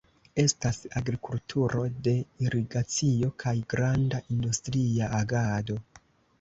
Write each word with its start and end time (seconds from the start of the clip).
Estas 0.43 0.79
agrikulturo 1.01 1.83
de 2.07 2.15
irigacio 2.47 3.31
kaj 3.45 3.55
granda 3.77 4.25
industria 4.39 5.15
agado. 5.23 5.81